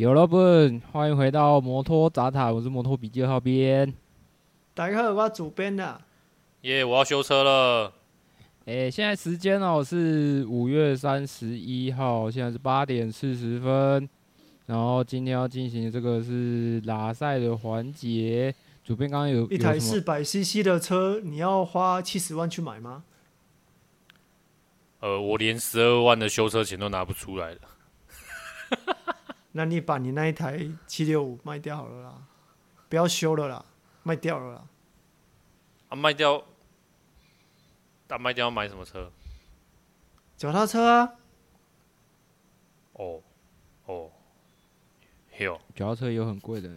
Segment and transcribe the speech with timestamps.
[0.00, 0.28] Hello，
[0.92, 3.92] 欢迎回到摩托杂谈，我是摩托笔记二号编。
[4.72, 6.00] 大家好，我主编呐。
[6.60, 7.92] 耶，我要修车了。
[8.66, 14.08] 哎，现在时间哦是五月三十一号，现在是八点四十分。
[14.66, 18.54] 然后今天要进行这个是拉赛的环节。
[18.84, 23.02] 主编刚刚有一台四百 CC 的车，你要花七十万去买吗？
[25.00, 27.60] 呃，我连十二万的修车钱都拿不出来了。
[29.52, 32.14] 那你把你那一台七六五卖掉好了啦，
[32.88, 33.64] 不要修了啦，
[34.02, 34.64] 卖掉了啦。
[35.88, 36.44] 啊，卖掉？
[38.06, 39.10] 大卖掉要买什么车？
[40.36, 41.14] 脚踏车啊。
[42.92, 43.22] 哦，
[43.86, 44.10] 哦，
[45.38, 45.58] 有。
[45.74, 46.70] 脚踏车有很贵的。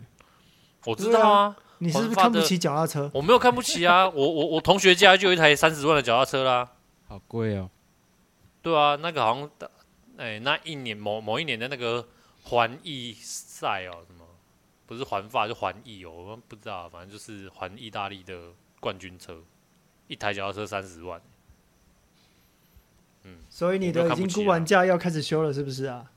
[0.85, 1.55] 我知道啊。
[1.79, 3.11] 你是不是看不起脚踏车？
[3.13, 6.71] 我没有看不起啊， 我我我同学家就有一台三十万的脚踏车啦。
[7.07, 7.69] 好贵哦。
[8.61, 9.49] 对啊，那个好像，
[10.17, 12.07] 哎、欸，那一年某某一年的那个。
[12.43, 14.25] 环意赛哦，什么
[14.85, 19.41] 不是环法就环意哦，我们不知道，反正就是环意大利的冠军车，
[20.07, 21.21] 一台脚踏车三十万。
[23.23, 26.11] 嗯，所以你的已经估完价要开始修了，是不是啊？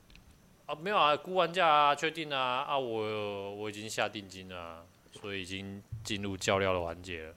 [0.65, 7.35] 啊，没有啊，估完价啊，确定啊，啊，我我已经下定金了啊，所以已经进入较料的环节了。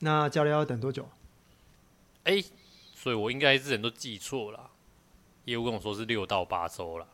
[0.00, 1.08] 那叫料要等多久？
[2.24, 2.44] 哎，
[2.94, 4.70] 所以我应该之前都记错了，
[5.46, 7.08] 业务跟我说是六到八周了。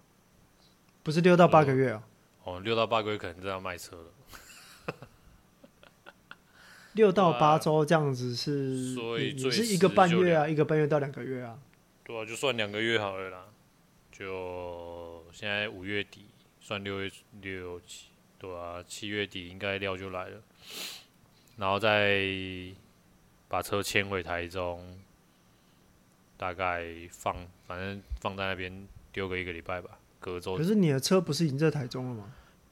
[1.07, 2.03] 不是六到八个月哦。
[2.43, 4.11] 哦，六到八个月可能就要卖车了。
[6.95, 11.57] 六到八周这样子是，所以也是一个半月啊，一个半月到两个月啊。
[12.03, 13.45] 对啊，就算两个月好了啦。
[14.11, 16.27] 就现在五月底，
[16.61, 17.09] 算六月
[17.41, 18.07] 六七，
[18.37, 20.43] 对啊，七月底应该料就来了。
[21.57, 22.21] 然后再
[23.47, 24.99] 把车迁回台中，
[26.37, 29.96] 大概放，反正放在那边丢个一个礼拜吧。
[30.21, 32.25] 可是你的车不是已经在台中了吗？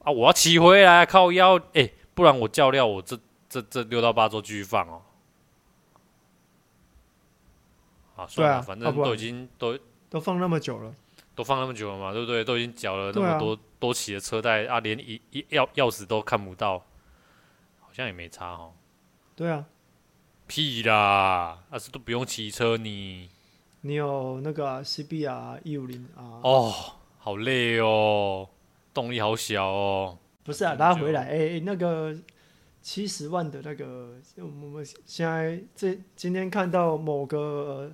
[0.03, 3.17] 啊，我要骑回来靠腰，哎、欸，不然我叫料，我这
[3.49, 5.01] 这这六到八周继续放哦。
[8.15, 9.79] 啊，算了，啊、反正都已经都
[10.09, 10.93] 都放那么久了，
[11.33, 12.43] 都放那么久了嘛，对不对？
[12.43, 16.79] 都已经缴了那么多、啊、多期的车贷啊，连一一钥钥匙都看不到，
[17.79, 18.73] 好像也没差哦。
[19.35, 19.65] 对啊，
[20.45, 23.29] 屁啦，那、啊、是都不用骑车你。
[23.81, 26.41] 你有那个 CBR 一五零啊？
[26.43, 26.73] 哦。
[27.25, 28.47] 好累哦，
[28.93, 30.19] 动力好小哦。
[30.43, 32.15] 不是啊，拉回来，哎、欸，那个
[32.83, 37.91] 七十万的那个，我们现在这今天看到某个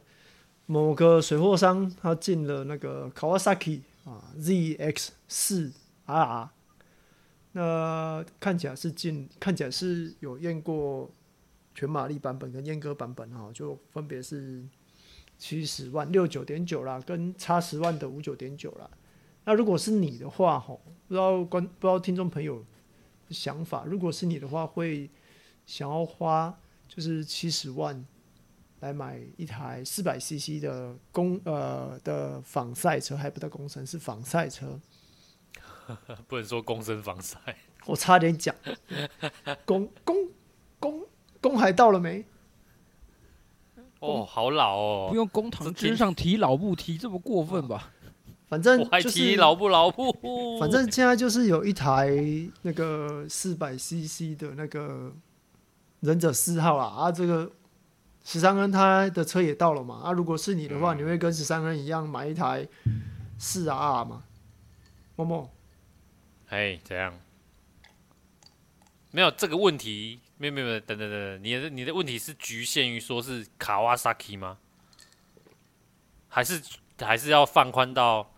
[0.66, 5.72] 某个水货商，他进了那个 Kawasaki 啊 ZX 四
[6.08, 6.50] R，
[7.54, 11.10] 那看起来是进，看起来是有验过
[11.74, 14.62] 全马力版本跟阉割版本哈，就分别是
[15.38, 18.90] 七十万六九点九啦，跟差十万的五九点九啦。
[19.44, 22.64] 那如果是你的话，吼，不知道观不知道听众朋友
[23.28, 25.10] 的想法，如果是你的话，会
[25.66, 26.56] 想要花
[26.88, 28.06] 就是七十万
[28.82, 34.80] 来买一台四百 CC 的公呃的仿赛车，还不到公升，是仿赛车，
[36.28, 37.40] 不能说公升仿赛，
[37.86, 38.56] 我差点讲，
[39.66, 40.16] 公公
[40.80, 41.04] 公
[41.42, 42.24] 公海到了没？
[44.00, 47.92] 哦，好老哦，不用公堂之上提老不提这么过分吧？
[48.52, 50.12] 反正就是老不老不，
[50.60, 52.10] 反正现在就是有一台
[52.64, 55.14] 那个四百 CC 的那个
[56.02, 57.50] 忍者四号啦啊，这个
[58.26, 62.68] 十三恩他的车也到了嘛啊，如果是你的话，你会跟十三恩一样买一台
[63.40, 64.24] 四 R 吗？
[65.16, 65.50] 默默，
[66.50, 67.18] 哎，怎样？
[69.12, 74.58] 没有这个问题，没有没有没有，等等等，你的你的问题是局限于说是卡瓦萨基吗？
[76.28, 76.62] 还是
[77.00, 78.30] 还是要放宽到？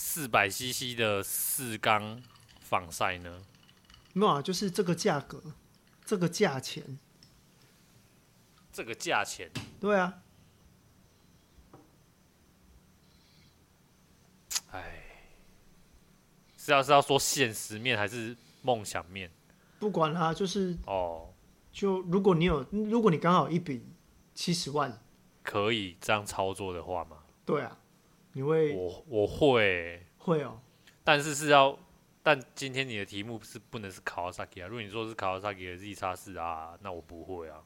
[0.00, 2.22] 四百 CC 的四缸
[2.60, 3.42] 防晒呢？
[4.12, 5.42] 没有啊，就是这个价格，
[6.04, 7.00] 这个价钱，
[8.72, 9.50] 这个价钱，
[9.80, 10.22] 对啊。
[14.70, 15.02] 哎，
[16.56, 19.28] 是要是要说现实面还是梦想面？
[19.80, 21.34] 不管它，就是哦，
[21.72, 23.84] 就如果你有，如果你刚好一笔
[24.32, 25.02] 七十万，
[25.42, 27.16] 可以这样操作的话吗？
[27.44, 27.76] 对啊。
[28.32, 30.60] 你会我我会会哦，
[31.02, 31.76] 但是是要，
[32.22, 34.68] 但今天你的题目是不能是 Kawasaki 啊。
[34.68, 37.64] 如果你说是 Kawasaki 的 Z 叉四啊，那我不会啊，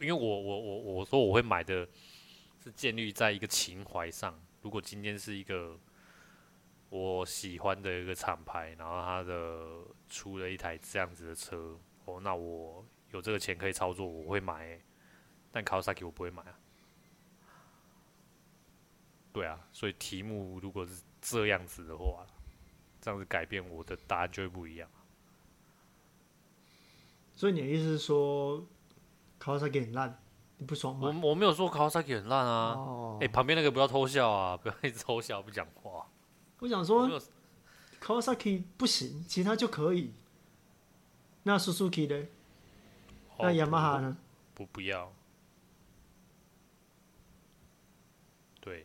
[0.00, 1.88] 因为我我我我说我会买的
[2.62, 4.38] 是建立在一个情怀上。
[4.62, 5.78] 如果今天是一个
[6.90, 14.80] 我喜欢的一个厂牌，然后它的出了一台这样子的车，哦，那我有这个钱可以操作，我会买欸。
[15.50, 16.58] 但 Kawasaki 我不会买啊。
[19.38, 22.26] 对啊，所以题目如果是这样子的话，
[23.00, 24.88] 这样子改变我的答案就会不一样。
[27.36, 28.66] 所以你的意思是说
[29.40, 30.20] ，Kawasaki 很烂，
[30.56, 31.20] 你不爽吗？
[31.22, 32.72] 我我没有说 Kawasaki 很烂啊。
[32.72, 33.20] 哎、oh.
[33.20, 36.08] 欸，旁边那个不要偷笑啊， 不要一直偷笑不讲话。
[36.58, 37.08] 我想说
[38.00, 40.12] ，Kawasaki 不行，其他就可以。
[41.44, 42.26] 那 Suzuki 呢？
[43.38, 44.16] 那雅马哈呢？
[44.52, 45.12] 不不要。
[48.60, 48.84] 对。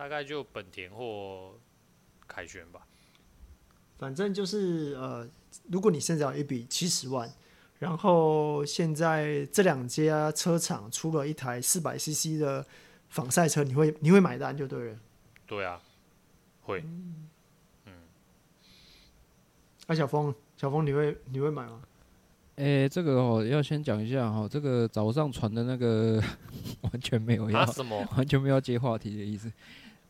[0.00, 1.52] 大概就本田或
[2.26, 2.86] 凯旋吧。
[3.98, 5.28] 反正就是呃，
[5.70, 7.30] 如果你现在有一笔七十万，
[7.78, 12.64] 然后现在这两家车厂出了一台四百 CC 的
[13.10, 14.98] 仿赛车，你会你会买单就对了。
[15.46, 15.78] 对啊，
[16.62, 16.82] 会。
[17.84, 17.92] 嗯。
[19.86, 21.82] 那、啊、小峰，小峰，你会你会买吗？
[22.56, 26.22] 诶、欸，这个哦，要先讲一下哈，这个早上传的那个
[26.80, 29.52] 完全没有要什么， 完全没有接话题的意思。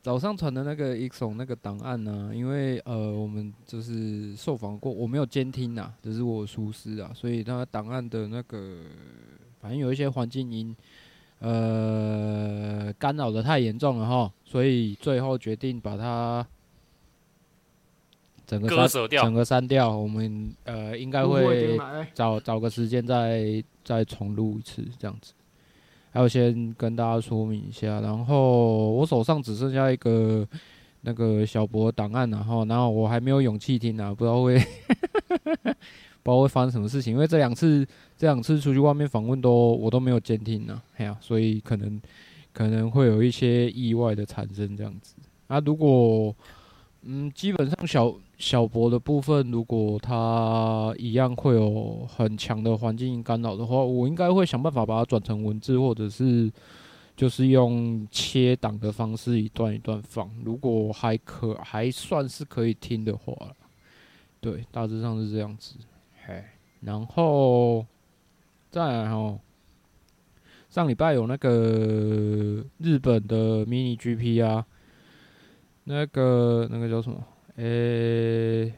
[0.02, 2.34] 早上传的那个 Exxon 那个档案呢、啊？
[2.34, 8.78] 因为呃，我们就是受访过，我没有监听呐，只是我疏失啊，所以它档案的那个
[9.60, 10.74] 反正有一些环境音。
[11.40, 16.46] 呃，干扰的太严重了哈，所以最后决定把它
[18.46, 19.96] 整个删掉，整个删掉。
[19.96, 21.78] 我们呃应该会
[22.12, 25.32] 找找个时间再再重录一次这样子。
[26.10, 30.46] 还有先跟大家说明一下，然后我手上只剩下一个
[31.02, 34.60] 那个小博档案，然后然后我还没有勇气听啊，不知道会。
[36.22, 37.82] 不知道会发生什么事情，因为这两次
[38.14, 41.98] 这两次出去外面访问都我都没有监听呢，哎呀，所以可能
[42.52, 45.14] 可能会有一些意外的产生这样子。
[45.46, 46.36] 啊，如果
[47.04, 56.50] 嗯，基本上小小博的部分，如果它一样会有很强的环境干扰的话，我应该会想办法把它转成文字，或者是
[57.14, 60.30] 就是用切档的方式一段一段放。
[60.42, 63.34] 如果还可还算是可以听的话，
[64.40, 65.76] 对，大致上是这样子。
[66.26, 66.42] 嘿
[66.80, 67.84] 然后
[68.70, 69.38] 再来哦，
[70.70, 74.64] 上礼拜有那个日本的 Mini GP 啊，
[75.84, 77.22] 那个那个叫什么？
[77.62, 78.72] 诶，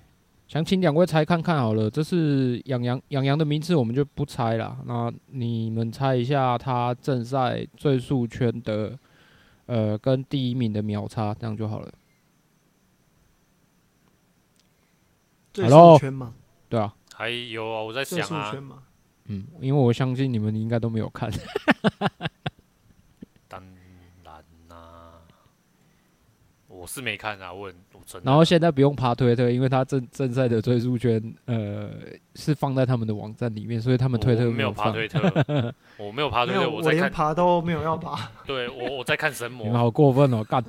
[0.49, 4.77] 想请两位猜看看好了，这是洋洋洋洋的名字，我们就不猜了。
[4.87, 8.99] 那你们猜一下，他正赛最速圈的
[9.67, 11.93] 呃，跟第一名的秒差，这样就好了。
[15.53, 16.35] 最速圈吗？
[16.69, 16.93] 对啊。
[17.15, 18.53] 还有啊，我在想啊，
[19.27, 21.31] 嗯，因为我相信你们应该都没有看。
[23.47, 23.63] 当
[24.25, 25.23] 然啦、啊，
[26.83, 28.21] 我是没看啊，我很我真。
[28.25, 31.89] 然后现在不用爬推特，因为他正正赛的追速圈，呃，
[32.35, 35.21] 是放在他们的网站里面，所以他们推特没有爬推特，
[35.97, 38.29] 我没有爬推特，我，我连爬都没有要爬。
[38.45, 40.61] 对我我在看神魔，你们好过分哦，干，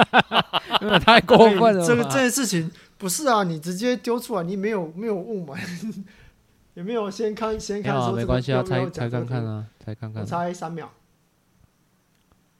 [0.80, 1.86] 因为太过分了。
[1.86, 2.70] 这个这件事情。
[2.98, 5.58] 不是啊，你直接丢出来，你没有没有雾霾，
[6.72, 8.12] 有没有先看先看说？
[8.12, 10.22] 没关系啊，猜猜看看啊，猜看看。
[10.22, 10.90] 我猜三秒。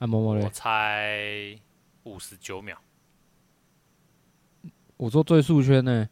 [0.01, 0.45] 按摩摩嘞？
[0.45, 1.59] 我猜
[2.07, 2.79] 五十九秒。
[4.97, 6.09] 我说最速圈呢，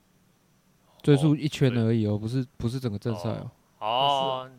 [1.02, 3.50] 最速一圈而已哦，不是不是整个正赛哦。
[3.78, 4.50] 哦，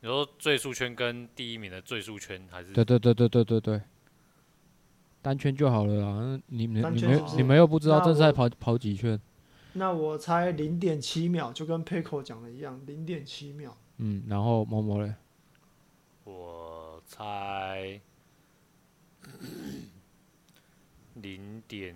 [0.00, 2.72] 你说最速圈跟第一名的最速圈还是？
[2.72, 3.82] 对对对对对对对。
[5.20, 9.20] 单圈就好了啦，你们你们你们又不知道正赛跑跑几圈？
[9.72, 13.76] 那我猜零点七秒，就跟 Pecco 讲的一样，零点七秒。
[13.98, 15.14] 嗯，然后某某嘞？
[16.24, 18.00] 我猜
[21.28, 21.94] 零点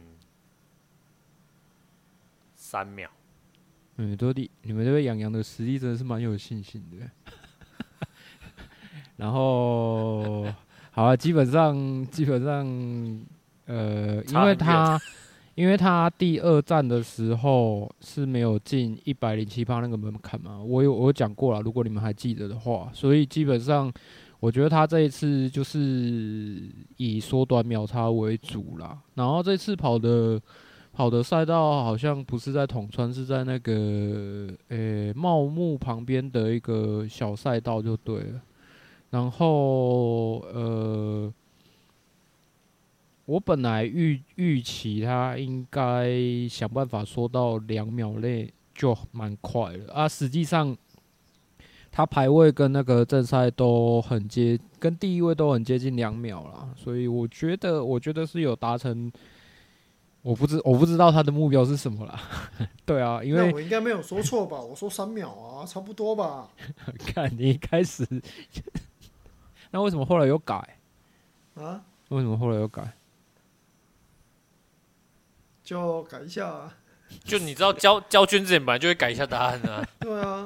[2.55, 3.09] 三秒。
[3.97, 7.11] 嗯，多的，你们这位洋洋的实力真的是蛮有信心的。
[9.17, 10.47] 然后。
[10.95, 12.67] 好啊，基本上基本上，
[13.65, 15.01] 呃，因为他
[15.55, 23.91] 因为他第二站的时候是没有进一百零七趴那个门槛嘛，我有我有讲过了，如果你们还记得的话，所以基本上
[24.43, 28.99] 我觉得他这一次就是以缩短秒差为主啦。
[29.15, 30.43] 然后这次跑的
[30.93, 38.43] 跑的赛道好像不是在统川，是在那个呃茂木旁边的一个小赛道就对了。
[39.11, 41.33] 然后，呃，
[43.27, 46.11] 我本来预预期他应该
[46.49, 50.77] 想办法缩到两秒内就蛮快了啊，实际上
[51.93, 59.13] 他排位跟那个正赛都很接，跟第一位都很接近两秒了，所以我觉得我觉得是有达成。
[60.23, 62.21] 我不知我不知道他的目标是什么啦，
[62.87, 64.57] 对啊，因为我应该没有说错吧？
[64.61, 66.49] 我说三秒啊，差不多吧。
[67.13, 68.07] 看你一开始，
[69.73, 70.79] 那为什么后来又改？
[71.57, 71.83] 啊？
[72.11, 72.93] 为什么后来又改？
[75.65, 76.75] 就改一下啊。
[77.25, 79.85] 就你知道交交卷之前本来就会改一下答案啊。
[79.99, 80.45] 对啊，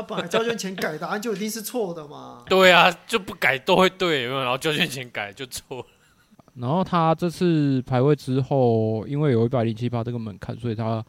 [0.00, 2.42] 他本来交卷前改答案就一定是错的嘛。
[2.48, 4.40] 对啊，就不改都会对，有没有？
[4.40, 5.84] 然后交卷前改就错。
[6.54, 11.04] 然后他这次排位之后，因为有一百零七八这个门槛，所以他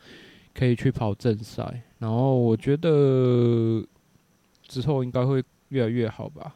[0.54, 1.82] 可以去跑正赛。
[2.00, 3.84] 然后我觉得
[4.68, 6.56] 之后应该会越来越好吧。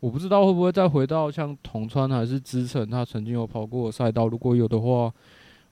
[0.00, 4.28] 我不知道会不会再回到像铜川还是资城，他曾经有跑过的赛道。
[4.28, 5.12] 如果有的话，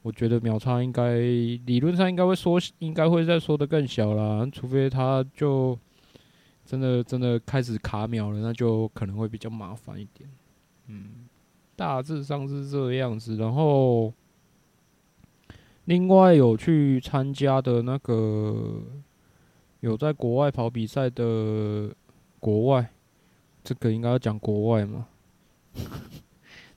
[0.02, 4.49] 我觉得秒差应该理论上应该会缩，应该会再缩得更小啦。
[4.52, 5.78] 除非他就
[6.64, 10.28] 真的真的开始卡秒了，那就可能会比较麻烦一点。
[10.87, 11.26] 嗯。
[11.76, 14.12] 大致上是这样子，然后
[15.87, 18.83] 另外有去参加的那个
[19.80, 21.90] 有在国外跑比赛的
[22.38, 22.90] 国外，
[23.64, 25.07] 这个应该要讲国外嘛？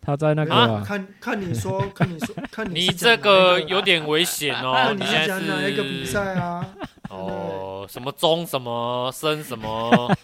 [0.06, 4.72] 他在那个、啊啊、看 看你说，看你说，看你，你这个有点危险哦。
[4.76, 6.66] 啊、你是讲哪一 个比赛啊？
[7.10, 10.16] 哦，什么中什么升什么？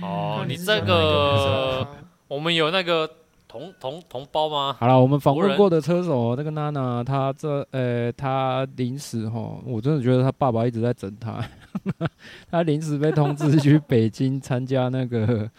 [0.00, 1.86] 哦，你这个
[2.28, 3.10] 我们有那个。
[3.52, 4.76] 同同同胞吗？
[4.78, 11.44] 好了，我们访问过的车手那个娜娜，她这呃，她临时哈，我真的觉得她爸爸一直在整她。
[12.48, 15.50] 她临时被通知去北京参加那个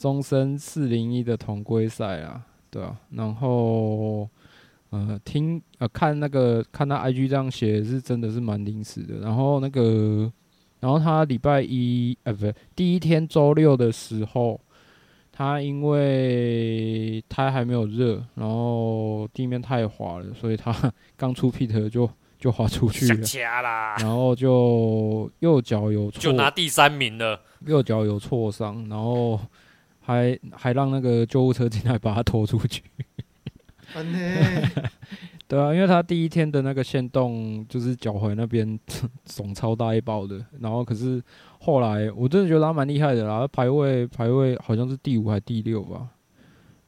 [0.00, 4.26] 终身四零一的同归赛啊，对啊，然后
[4.88, 9.18] 呃，听呃看那个看他 IG 这样写是真的是蛮临时的。
[9.18, 10.32] 然后那个，
[10.80, 14.58] 然后他礼拜一呃，不对，第一天周六的时候。
[15.32, 23.26] 他因为胎还没有热，然后地面太滑了，所以他刚出 pit 就就滑出去了，
[24.00, 29.40] 然后就右脚有挫，就拿第三名了，右脚有挫伤，然后
[30.10, 32.82] 还还让那个救护车进来把他拖出去。
[35.48, 38.78] 对啊，因为他第一天的那个线动就是脚踝那边
[39.24, 41.22] 肿超大一包的，然后可是。
[41.62, 46.08] 后来我真的觉得他蛮厉害的啦，排位排位好像是第五还是第六吧，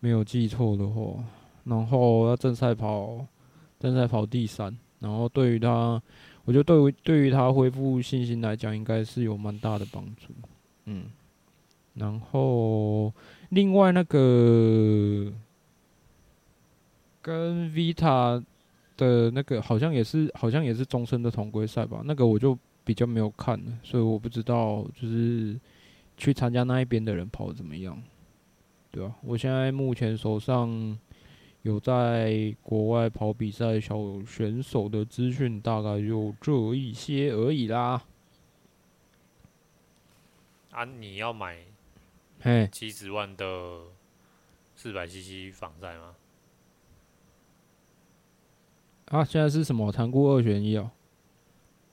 [0.01, 1.23] 没有记错的话。
[1.65, 3.23] 然后他正赛跑
[3.79, 6.01] 正赛跑第三，然后对于他，
[6.47, 10.33] 我觉得对于对于他恢复信心来讲，应该是有蛮大的帮助。
[10.87, 11.05] 嗯，
[11.95, 13.13] 然后
[13.51, 15.33] 另外那个
[17.21, 18.43] 跟 Vita
[18.97, 22.59] 的那个好像也是好像也是终身的同归赛吧，那个我就。
[22.85, 25.57] 比较没有看，所以我不知道，就是
[26.17, 27.97] 去参加那一边的人跑的怎么样，
[28.91, 30.99] 对啊，我现在目前手上
[31.63, 38.03] 有在国外跑比赛小选手的资讯，大概就这一些而已啦。
[40.73, 41.59] 啊，你要买
[42.43, 43.83] 嘿七十万的
[44.75, 46.17] 四百 CC 仿赛吗？
[49.07, 49.93] 啊，现在是什么？
[49.93, 50.91] 残酷二选一哦。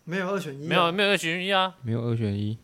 [0.05, 2.57] 没有二选一，没有没有二选一啊，没有二选一，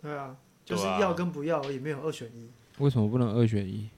[0.00, 2.48] 对啊，就是要跟不要而已，没有二选一。
[2.78, 3.90] 为什么不能二选一？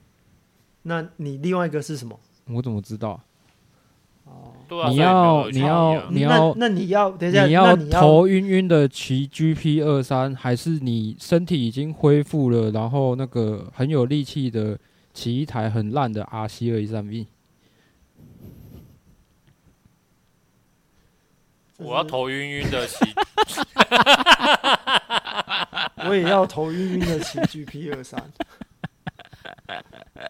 [0.81, 2.19] 那你另外一个是什么？
[2.45, 3.21] 我怎么知道？
[4.69, 14.77] 哦，你要你要你要，那你要等一下，你要头晕晕的骑 GP 二三，还是你身体已经恢复了，然后那个很有力气的
[15.13, 17.25] 骑一台很烂的 RC 二一三 V？
[21.77, 22.97] 我要头晕晕的骑，
[26.07, 28.21] 我也要头晕晕的骑 GP 二三。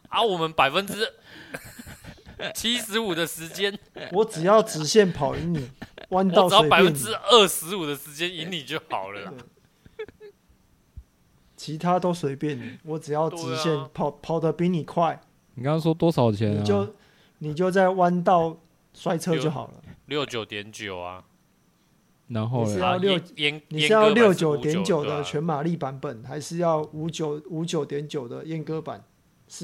[0.10, 0.94] 啊，我们百分之
[2.56, 3.78] 七十五的时间，
[4.12, 5.70] 我只要直线跑赢你，
[6.10, 9.34] 弯道我只要百分之二十五的时间赢你就好了。
[11.58, 15.22] 其他都随便你，我只要直线跑、啊、跑得比你快。
[15.56, 16.60] 你刚刚说多少钱啊？
[16.60, 16.96] 你就
[17.40, 18.58] 你就在弯道
[18.94, 19.74] 摔车就好了。
[20.06, 21.26] 六九点九啊。
[22.30, 23.20] 然后你是要六，
[23.70, 29.04] 你是要六九点九的全马力版本，还是要五九五九点九的阉割版？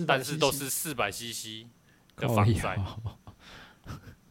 [0.07, 1.67] 但是都是四百 CC
[2.17, 2.77] 的仿赛。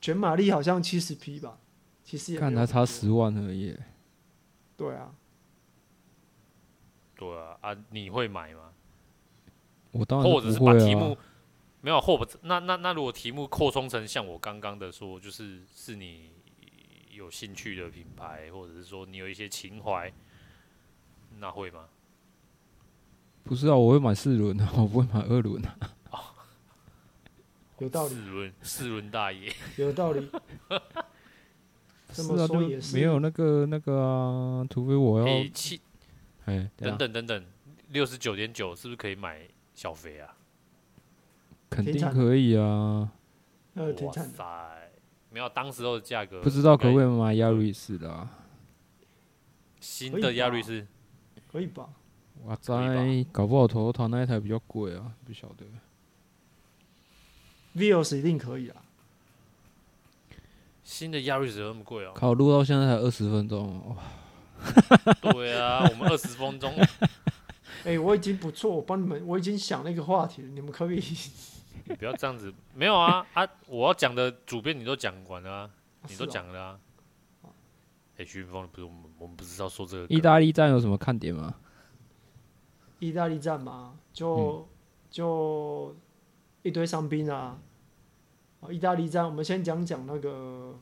[0.01, 1.59] 全 马力好像七十匹吧，
[2.03, 3.77] 其实也看还差十万而已。
[4.77, 5.15] 对啊，
[7.17, 8.73] 对啊，啊，你会买吗？
[9.93, 10.35] 我当然啊。
[10.35, 11.17] 或者是把题目
[11.81, 16.31] 没有或不那那那如果题目扩充成像我刚刚的说，就是是你
[17.13, 20.13] 有兴趣的品牌，或者是说你有一些情怀，
[21.39, 21.85] 那会吗？
[23.45, 25.71] 不是啊，我会买四轮啊，我不会买二轮的。
[27.79, 30.31] 有道理，四轮四轮大爷，有道理。
[32.13, 35.27] 这 是啊，么说也是，没有那个那个啊，除非我要
[36.45, 37.45] 哎等等等等，
[37.89, 40.37] 六十九点九是不是可以买小肥啊？
[41.69, 43.13] 肯定可以啊。
[43.75, 44.13] 哇。
[44.13, 44.91] 塞，
[45.31, 48.31] 没有当时候的价格，不知道可不可以买亚瑞士的啊？
[49.81, 50.87] 新的亚瑞士
[51.51, 51.89] 可以吧？
[52.45, 55.65] 哇塞，搞不好头头那一台比较贵啊，不晓得。
[57.77, 58.83] Vios 一定可以啊。
[60.83, 62.13] 新的亚瑞士有那么贵哦？
[62.15, 63.97] 考，录到现在才二十分钟，哇！
[65.21, 66.73] 对啊，我们二十分钟。
[67.85, 71.03] 哎，我已经不错，我帮你们，我已经想了一个话题了，你们可以。
[71.87, 73.47] 你不要这样子，没有啊啊！
[73.67, 75.71] 我要讲的主编你都讲完了啊，
[76.09, 76.79] 你都讲了啊。
[78.17, 80.07] 哎，徐云峰不是我们，我们不知道说这个。
[80.07, 81.55] 意大利站有什么看点吗？
[83.01, 84.67] 意大利站嘛，就
[85.11, 85.95] 就
[86.63, 87.59] 一堆伤兵啊。
[88.71, 90.79] 意大利站，我们先讲讲那个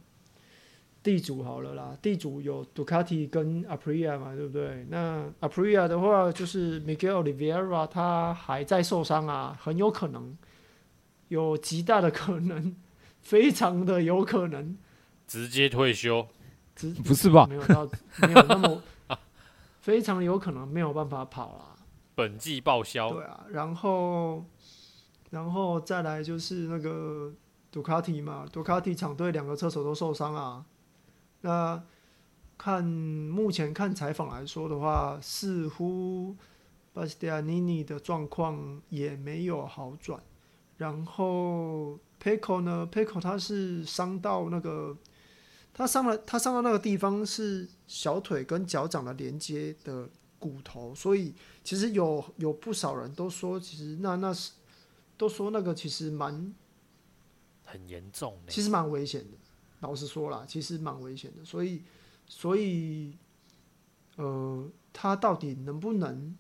[1.03, 1.97] 地主好了啦。
[2.01, 4.87] 地主有杜卡迪跟 Aprilia 嘛，对不对？
[4.89, 10.37] 那 Aprilia 的话，就是 Miguel Oliveira 他还在受伤啊，很有可能，
[11.29, 12.77] 有极大的可能，
[13.21, 14.77] 非常的有可能
[15.27, 16.29] 直接退休。
[17.05, 17.47] 不是吧？
[17.49, 17.89] 没有到，
[18.27, 18.83] 没有那么，
[19.81, 21.85] 非常有可能没有办法跑啦。
[22.15, 23.11] 本季报销。
[23.11, 24.45] 对啊，然后，
[25.31, 27.33] 然后再来就是那个。
[27.73, 30.67] 杜卡迪嘛，杜卡迪厂队两个车手都受伤啊。
[31.41, 31.83] 那
[32.59, 36.37] 看目前看采访来说的话，似乎
[36.93, 40.23] 巴斯蒂亚尼尼的状况也没有好转。
[40.77, 44.95] 然后佩科呢，佩科他是伤到那个，
[45.73, 50.07] 他伤了，他伤到那个地方是小腿跟脚掌的连接的
[50.39, 54.53] 骨头，所以其实有有不少人都说，其实那那是
[55.17, 56.55] 都说那个其实蛮。
[57.73, 59.39] 很严重，其实蛮危险的。
[59.81, 61.43] 老实说啦，其实蛮危险的。
[61.43, 61.83] 所以，
[62.29, 63.17] 所以，
[64.17, 66.37] 呃，他到底能不能，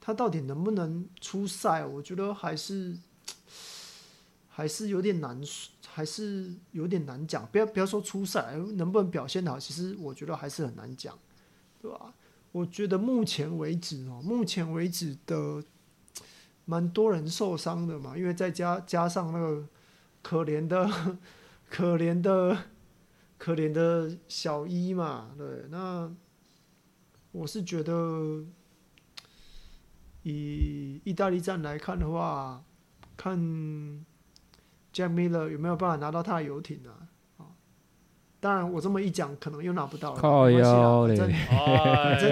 [0.00, 1.86] 他到底能不能出赛？
[1.86, 2.98] 我觉得还是
[4.50, 5.40] 还是有点难，
[5.86, 7.46] 还是有点难讲。
[7.46, 9.60] 不要不要说出赛，能不能表现好？
[9.60, 11.16] 其实我觉得还是很难讲，
[11.80, 12.12] 对吧？
[12.50, 15.62] 我觉得目前为止哦，目前为止的
[16.64, 19.64] 蛮多人受伤的嘛，因为再加加上那个。
[20.22, 20.90] 可怜的，
[21.70, 22.56] 可怜的，
[23.38, 26.10] 可怜的小一嘛，对，那
[27.32, 28.44] 我是觉得，
[30.22, 32.62] 以意大利站来看的话，
[33.16, 33.38] 看
[34.92, 37.08] Jack Miller 有没有办法拿到他的游艇啊？
[38.40, 40.20] 当然我这么一讲，可能又拿不到了。
[40.20, 41.16] 靠腰嘞！
[41.16, 42.30] 反正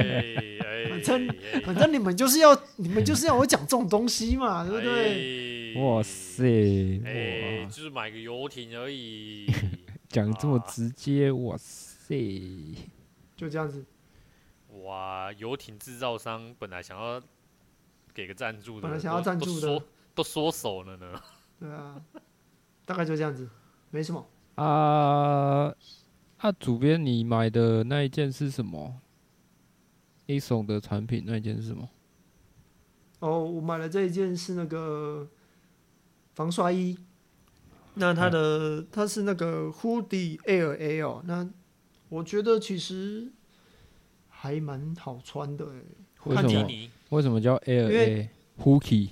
[0.89, 1.29] 反正
[1.65, 5.56] 反正你们就是要你们就是要我讲这种东西嘛，对不对？
[5.79, 7.01] 哇塞！
[7.05, 9.47] 哎，就是买个游艇而已，
[10.09, 12.75] 讲这么直接，哇塞！
[13.37, 13.85] 就这样子。
[14.83, 17.21] 哇，游艇制造商本来想要
[18.15, 19.83] 给个赞助的，本来想要赞助的，
[20.15, 21.21] 都缩手了呢。
[21.61, 22.01] 对啊，
[22.85, 23.49] 大概就这样子，
[23.91, 24.27] 没什么。
[24.55, 25.75] 啊，
[26.39, 29.01] 啊，主编，你买的那一件是什么
[30.27, 31.89] ？Aesop 的产品那一件是什么？
[33.21, 35.27] 哦，我买的这一件是那个
[36.37, 36.99] 防摔衣，
[37.95, 41.49] 那它的、嗯、它是那个 Hoodie Air L，那
[42.11, 43.33] 我觉得其实
[44.29, 45.83] 还蛮好穿的诶。
[46.25, 46.91] 为什么？
[47.09, 49.09] 为什么叫 Air A？Hoodie？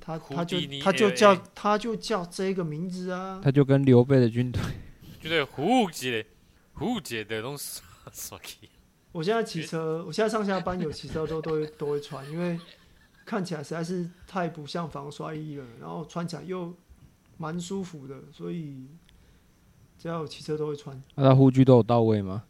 [0.00, 4.60] 他他就他就叫他就叫这个名字啊，他就跟刘备的军队，
[5.20, 6.26] 就对胡姐
[6.74, 7.80] 胡姐的东西。
[9.12, 12.60] 我现在骑车，我现在上下班有骑车都都会都会穿，因为
[13.26, 16.72] 看起来实在是太不像防摔衣了，然后穿起来又
[17.36, 18.86] 蛮舒服的，所以
[19.98, 20.98] 只要有骑车都会穿。
[21.16, 22.44] 那他护具都有到位吗？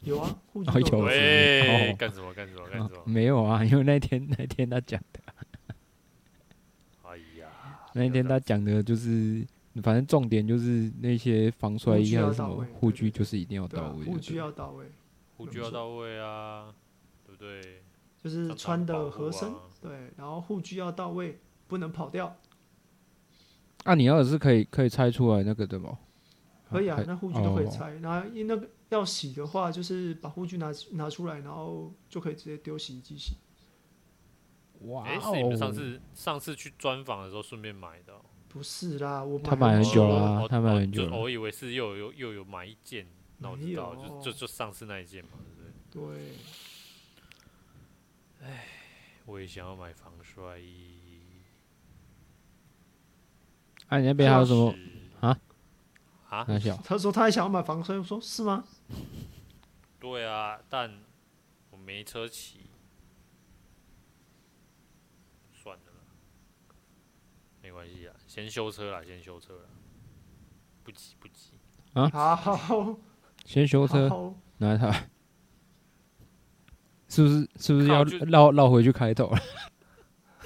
[0.00, 1.04] 有啊，护具都有。
[1.04, 3.02] 哎，干什么干什么干什么？
[3.04, 5.20] 没有啊，因为那天那天他讲的。
[7.02, 7.46] 哎呀
[7.92, 9.46] 那天他讲的就是，
[9.82, 14.04] 反正重点就是那些防摔衣还是什么护具，就是一定要到位。
[14.06, 14.86] 护具要到位，
[15.36, 16.72] 护具要到位啊，
[17.26, 17.82] 对不对？
[18.22, 22.36] 就是穿的合身，对，然后护具要到位，不能跑掉。
[23.84, 25.98] 啊，你要是可以可以拆出来那个对吗？
[26.68, 27.94] 可以啊，那护具都可以拆。
[28.02, 33.36] 然后因那个要洗的话，就是把护具拿拿出来，然后就可以直接丢洗衣机洗。
[34.82, 35.72] 哇哎、是你们上哦！
[35.72, 43.06] 次上次去专访的时候顺便买的哦、不是啦，我他买很久啦他买很久我以为是又有又有买一件，
[43.38, 45.30] 那我知道，就就就上次那一件嘛，
[45.90, 46.16] 对不对？
[48.40, 48.46] 对，
[49.28, 51.42] 我也想要买防摔衣。
[53.88, 54.72] 哎、啊，你那边还有什么？
[54.72, 55.38] 是啊？
[56.30, 56.44] 啊？
[56.48, 58.64] 那小他说他还想要买防摔，我说是吗？
[60.00, 61.02] 对啊，但
[61.70, 62.70] 我没车骑，
[65.52, 66.74] 算了啦，
[67.60, 69.68] 没关系啊，先修车啦，先修车啦，
[70.82, 71.58] 不急不急。
[71.92, 72.96] 啊好
[73.44, 75.10] 先修车好，哪一台？
[77.08, 79.38] 是不是是不是要靠就绕绕回去开头了？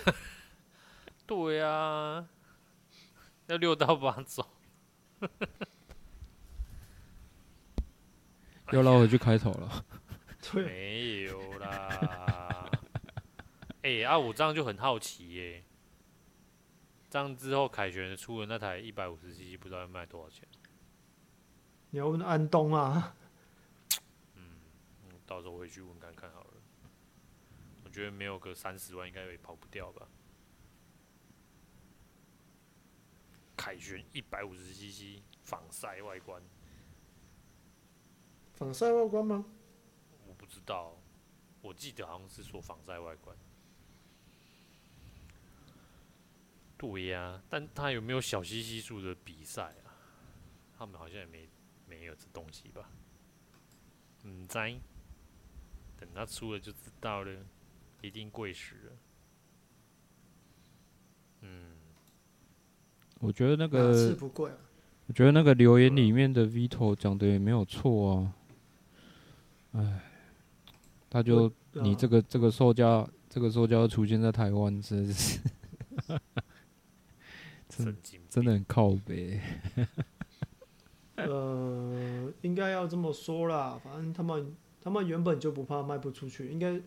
[1.27, 2.27] 对啊，
[3.47, 4.47] 要六到八走。
[8.73, 9.85] 要绕回去开头了。
[10.53, 12.71] 对，没有啦。
[13.83, 15.65] 哎、啊，我这样就很好奇耶、
[17.11, 20.47] 这样之后凯旋出的那台一百五十 cc 不知道要卖多少钱？
[21.91, 23.22] 你要问安东啊，嗯，
[25.33, 26.51] 到时候回去问看看好了。
[27.85, 30.07] 我觉得没有个三十万应该也跑不掉吧。
[33.57, 36.43] 凯旋一百五十 cc 防晒外观，
[38.53, 39.47] 防晒外观吗？
[40.27, 40.95] 我不知道，
[41.63, 43.35] 我记得好像是说防晒外观。
[46.77, 49.97] 对呀、但他有没有小 cc 数的比赛啊？
[50.77, 51.49] 他们好像也没
[51.87, 52.91] 没有这东西吧？
[54.25, 54.79] 嗯，在
[56.03, 57.31] 等他出了就知道了，
[58.01, 58.93] 一定贵死了。
[61.43, 61.77] 嗯，
[63.21, 64.57] 我觉得那个，不贵啊？
[65.07, 68.35] 我觉得那个留言里面的 Vito 讲的也没有错啊。
[69.75, 70.01] 哎，
[71.09, 75.41] 他就你这个个这个售价，这个售价出现在台湾，真是
[77.69, 77.97] 真
[78.29, 79.41] 真的很靠北。
[81.15, 86.81] 呃，应该要这么说啦，反正他们他们原本就不怕卖不出去，应该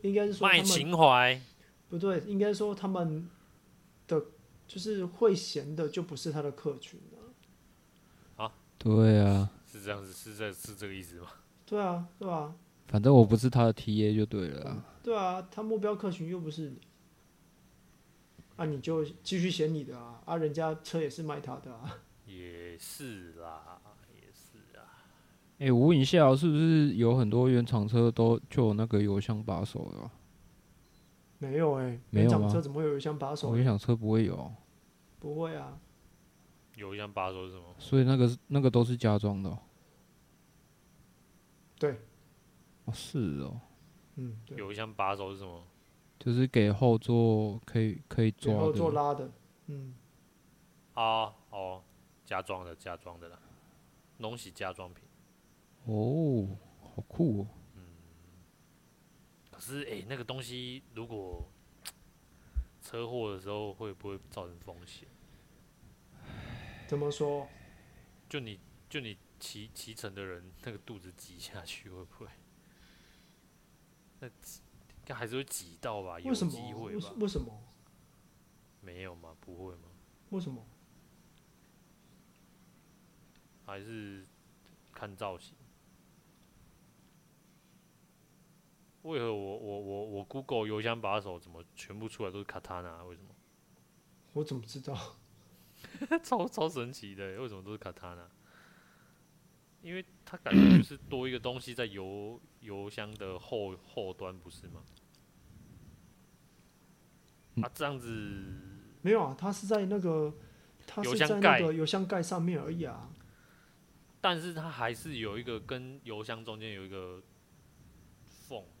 [0.00, 1.40] 应该是说卖情怀。
[1.88, 3.28] 不对，应该说他们
[4.08, 4.20] 的
[4.66, 8.52] 就是会嫌的就不是他的客群了。
[8.78, 11.28] 对啊，是这样子，是这是这个意思吗？
[11.64, 12.54] 对啊，对啊，
[12.86, 14.84] 反正我不是他的 TA 就对了啊。
[15.02, 16.78] 对啊，他目标客群又不是你，
[18.56, 21.98] 啊，你就继续嫌你的啊，啊，人家车也是卖他的啊。
[22.26, 23.80] 也是啦。
[25.58, 30.10] 哎、我问一下哦，是不是有很多原厂车都就有那个油箱把手的啊？
[31.38, 33.56] 没有哎、没有吗原厂车怎么会有一箱把手我？
[33.56, 34.52] 原厂车不会有，
[35.18, 35.78] 不会啊，
[36.74, 37.74] 有一箱把手是什么？
[37.78, 39.58] 所以那个是那个都是加装的哦。
[41.78, 42.00] 对，
[42.84, 43.60] 哦，是哦，
[44.16, 45.62] 嗯，对，有一箱把手是什么？
[46.18, 48.94] 就是给后座可以可以抓然后做的。
[48.96, 49.30] 拉的，
[49.66, 49.94] 嗯，
[50.94, 51.82] 啊哦，
[52.24, 53.38] 加装的加装的啦，
[54.18, 55.05] 东西加装品。
[55.86, 56.46] 哦，
[56.80, 57.46] 好酷哦。
[59.50, 61.48] 可是哎、欸那个东西如果
[62.82, 65.08] 车祸的时候会不会造成风险？
[66.86, 67.48] 怎么说？
[68.28, 72.30] 就你就你骑骑乘的人那个肚子挤下去会不会？
[74.20, 76.18] 那挤应该还是会挤到吧？
[76.20, 76.50] 有什么？
[76.50, 77.12] 机会吧？
[77.18, 77.62] 为什么？
[78.80, 79.36] 没有吗？
[79.40, 79.88] 不会吗？
[80.30, 80.64] 为什么？
[83.64, 84.24] 还是
[84.92, 85.54] 看造型？
[89.06, 93.04] 为何我我我我 Google 邮箱把手怎么全部出来都是 Katana？
[93.06, 93.28] 为什么？
[94.32, 95.16] 我怎么知道？
[96.22, 98.26] 超超神奇的欸，为什么都是 Katana？
[99.82, 104.82] 因为它感觉就是多一个东西在油油箱的后后端，不是吗？
[107.62, 108.08] 啊，这样子
[109.02, 110.34] 没有啊，它是在那个，
[110.86, 113.10] 它是在油箱盖那个油箱盖上面而已啊。
[114.20, 117.22] 但是它还是有一个跟油箱中间有一个缝，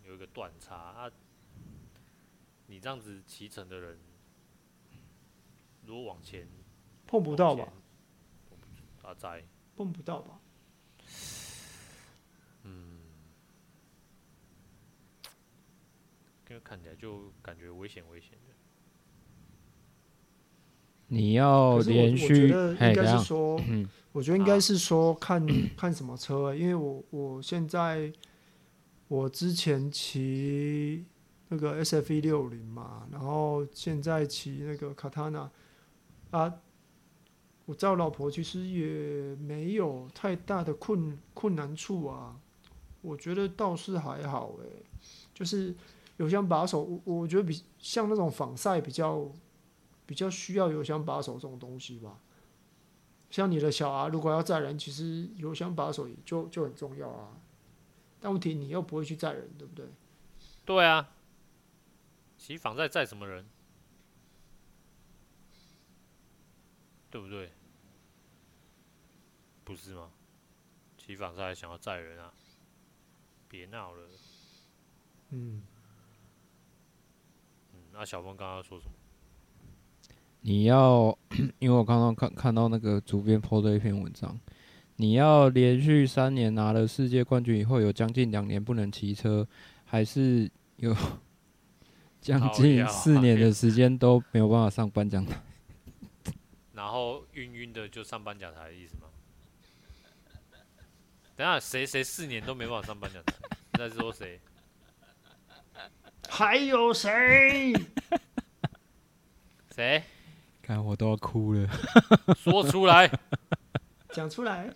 [0.06, 1.10] 有一个断差啊。
[2.66, 3.98] 你这样子骑乘的人，
[5.84, 6.48] 如果往前
[7.06, 7.72] 碰不到吧？？
[9.02, 9.44] 阿仔，
[9.76, 10.40] 碰不到吧？
[12.64, 12.98] 嗯，
[16.48, 18.54] 因为看起来就感觉危险危险的。
[21.06, 23.24] 你要连续应该是？
[23.24, 28.12] 说，嗯，我觉得应该是说看看什么车、欸，因为我我现在
[29.08, 31.04] 我之前骑
[31.48, 35.48] 那个 S F E 六零嘛，然后现在骑那个 Katana
[36.30, 36.52] 啊，
[37.66, 42.36] 我载老婆其实也没有太大的困困难处啊，
[43.00, 44.84] 我觉得倒是还好诶、
[45.32, 45.72] 就是
[46.16, 49.30] 油箱把手，我我觉得比像那种仿赛比较
[50.04, 52.18] 比较需要油箱把手这种东西吧。
[53.30, 57.28] 像你的小 R 如果要载人，其实油箱把手就就很重要啊。
[58.20, 59.86] 但问题你又不会去载人，对不对？
[60.64, 61.12] 对啊，
[62.36, 63.46] 骑仿赛载什么人？
[67.10, 67.50] 对不对？
[69.64, 70.10] 不是吗？
[70.98, 72.32] 骑仿赛还想要载人啊？
[73.48, 74.08] 别闹了。
[75.30, 75.62] 嗯。
[77.72, 78.92] 嗯，那小峰刚刚说什么？
[80.40, 81.16] 你要，
[81.58, 84.38] 因为我刚刚看看到那个主编 po 的一篇文章，
[84.96, 89.46] 你要连续三年拿了世界冠军以后，有将近两年不能骑车，
[89.84, 90.96] 还是有
[92.20, 95.40] 将近四年的时间都没有办法上颁奖台？
[96.72, 99.08] 然后晕晕的就上颁奖台的意思吗？
[101.36, 103.34] 等下谁谁四年都没办法上颁奖台？
[103.74, 104.40] 你在说谁？
[106.28, 107.74] 还有谁？
[109.74, 110.02] 谁？
[110.62, 111.68] 看我都要哭了。
[112.34, 113.10] 说出来。
[114.10, 114.74] 讲出来。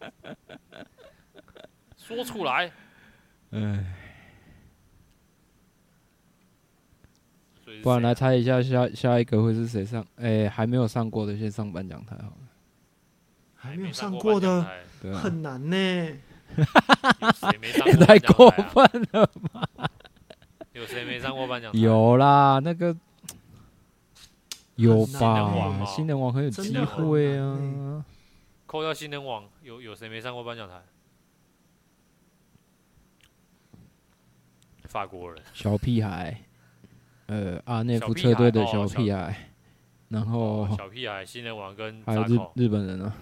[1.96, 2.72] 说出来。
[3.50, 3.84] 哎。
[7.82, 10.00] 不然来猜一下下下一个会是谁上？
[10.16, 12.36] 哎、欸，还没有上过的先上颁奖台好了。
[13.54, 14.64] 还没有上过的，
[15.12, 15.76] 很难呢。
[15.76, 18.06] 谁没上过？
[18.06, 19.68] 太过分了吧？
[20.72, 21.78] 有谁没上过颁奖台？
[21.78, 22.96] 有啦，那个
[24.76, 25.84] 有吧？
[25.84, 28.04] 新人王很有机会啊。
[28.76, 30.82] 扣掉新人王，有有谁没上过颁奖台？
[34.82, 36.42] 法国人，小屁孩。
[37.24, 39.34] 呃，阿内夫车队的小屁孩，哦、
[40.08, 43.16] 然后、哦、小屁孩新人王跟还有日日本人啊，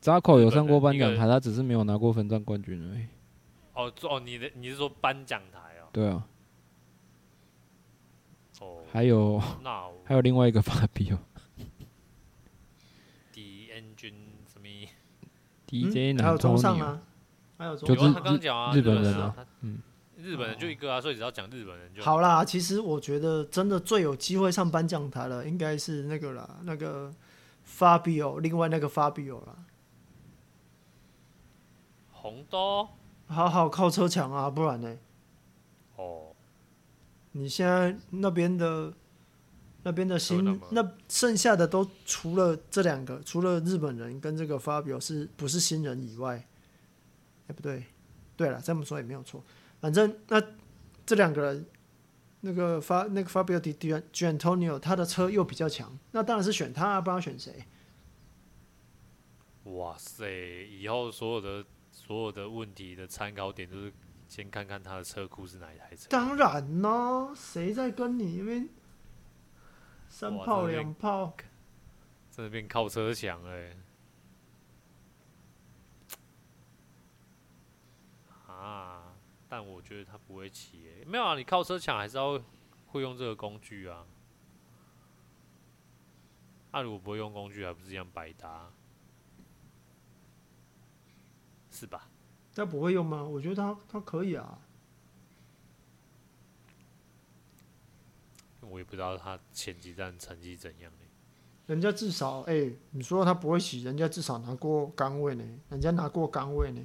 [0.00, 3.06] 扎口有上过颁奖台，他只是没有拿过分站冠军而已。
[3.74, 5.86] 哦哦，你的你是说颁奖台啊？
[5.92, 6.26] 对啊。
[8.58, 8.82] 哦。
[8.90, 9.38] 还有
[10.04, 11.18] 还有另外一个法比哦。
[13.32, 14.68] D engine 什么
[15.70, 17.00] ？DJ 还有中上啊？
[17.56, 18.12] 还有中上。
[18.12, 19.78] 他刚讲啊，日本人啊，嗯。
[20.22, 22.44] 日本人就一个啊，所以只要讲日本人就好啦。
[22.44, 27.10] 其实我觉得真的最有机会上颁奖台的，应该是那个啦，那个
[27.66, 29.56] Fabio，另外那个 Fabio 啦。
[32.12, 32.96] 红刀，
[33.28, 34.94] 好好靠车墙啊，不然呢？
[35.96, 36.34] 哦，
[37.32, 38.92] 你现在那边的
[39.82, 46.46] 那边的新，那剩下的都除了这两个，除了日本人跟这个 Fabio 是不是新人以外，
[47.46, 47.84] 哎不对，
[48.36, 49.42] 对了，这么说也没有错。
[49.80, 50.42] 反正那
[51.06, 51.66] 这两个人，
[52.42, 53.74] 那个发那个 Fabio Di
[54.12, 57.64] Giannantonio 他的车又比较强，那当然是选他啊，不知道选谁。
[59.64, 60.66] 哇塞！
[60.68, 63.92] 以后所有的所有的问题的参考点都是
[64.26, 66.08] 先看看他的车库是哪一台车。
[66.08, 68.66] 当然呢，谁在跟你因为
[70.10, 71.32] 三炮两炮，
[72.30, 73.76] 这边靠车强哎、欸。
[79.48, 82.40] 但我觉得他不会骑、欸，没有啊，你靠车抢还是要
[82.86, 84.06] 会用这个工具啊。
[86.70, 88.70] 他、啊、如果不会用工具，还不是一样白搭，
[91.72, 92.08] 是吧？
[92.54, 93.24] 他不会用吗？
[93.24, 94.56] 我觉得他他可以啊。
[98.60, 101.10] 我也不知道他前几站成绩怎样呢、欸。
[101.66, 106.80] 人家至少，哎、欸，你说他不会洗，人家至少拿过杆位呢，人家拿过杆位呢。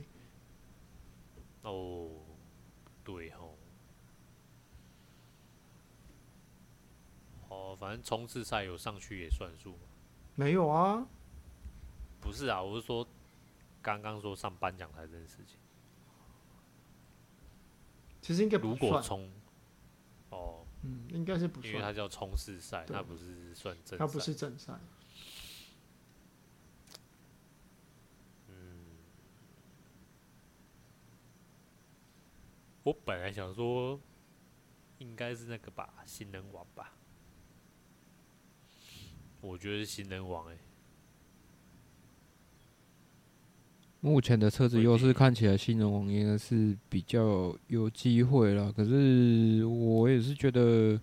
[1.64, 2.10] 哦。
[3.04, 3.56] 对吼，
[7.50, 9.78] 哦，反正冲刺赛有上去也算数。
[10.34, 11.06] 没有啊？
[12.20, 13.08] 不是啊，我是说，
[13.80, 15.60] 刚刚说上颁奖台这件事情。
[18.24, 18.58] 其实应该。
[18.58, 19.32] 如果冲，
[20.32, 24.06] 哦，嗯，应该是不算，因为它叫冲刺赛，它不是算正赛。
[24.06, 24.74] 它不是正赛。
[32.84, 34.00] 我本来想说，
[35.00, 36.94] 应该是那个吧，新人王吧。
[39.42, 40.58] 我觉得是新人王哎。
[44.06, 48.72] 目前的车子优势看起来，新人王应该是比较有机会了。
[48.72, 51.00] 可是我也是觉得，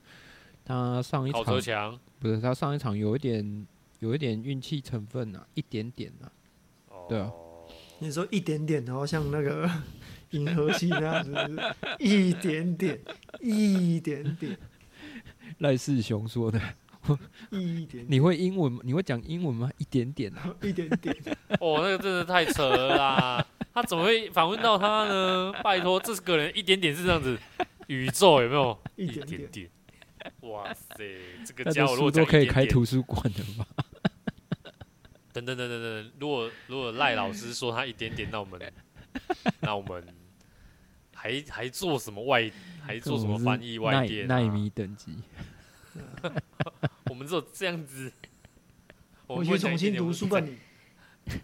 [0.64, 3.66] 他上一场不是他上一场有一点
[3.98, 6.30] 有一点运气成分啊，一点点啊。
[7.08, 7.28] 对啊。
[7.98, 9.68] 你说一点点，然后像那个。
[10.32, 11.30] 银河系那样子，
[11.98, 12.98] 一点点，
[13.42, 14.56] 一点点。
[15.58, 16.58] 赖世雄说的，
[17.50, 18.06] 一点点。
[18.08, 18.78] 你会英文？
[18.82, 19.70] 你会讲英文吗？
[19.78, 21.16] 一点点啊， 一点点。
[21.60, 23.46] 哦，那个真的太扯了啦！
[23.74, 25.52] 他怎么会访问到他呢？
[25.62, 27.38] 拜托，这个人一点点是这样子。
[27.88, 29.70] 宇宙有没有一点点点点？
[30.42, 30.96] 哇塞，
[31.44, 32.84] 这个那家伙如果书都可以开图。
[32.84, 33.66] 书馆的吧？
[35.32, 38.72] 等等等等等，如果如果赖老师说他一点点，那我们
[39.60, 40.04] 那我们
[41.14, 42.50] 还还做什么外，
[42.82, 44.38] 还做什么翻译外电、啊？
[44.38, 45.16] 奈米等级，
[47.10, 48.12] 我们只有这样子。
[49.26, 50.56] 我去重新读书吧你。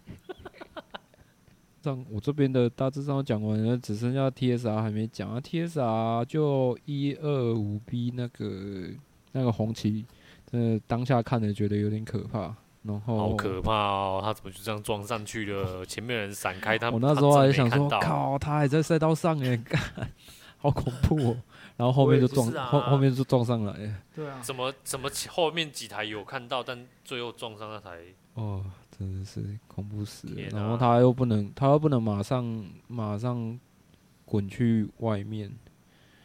[1.81, 5.39] 这样我这边的大致上讲完了，只剩下 TSR 还没讲啊。
[5.39, 8.89] TSR 就一二五 B 那个
[9.31, 10.05] 那个红旗，
[10.51, 12.53] 呃，当下看的觉得有点可怕。
[12.81, 14.21] 然后好可怕哦！
[14.23, 15.85] 他怎么就这样撞上去了？
[15.85, 19.61] 前面人闪开他，我那时候还想说，靠，他还在赛道上哎，
[20.57, 21.37] 好恐怖哦！
[21.79, 23.73] 然后后面就撞，啊、后后面就撞上来。
[24.13, 27.97] 对啊，怎么怎么后面几台有看到，但最后撞上那台，
[28.33, 28.65] 哦，
[28.97, 30.43] 真的是恐怖死了。
[30.47, 33.57] 啊、然后他又不能，他又不能马上马上
[34.25, 35.49] 滚去外面，